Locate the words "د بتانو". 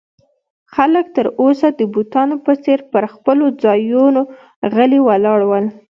1.79-2.35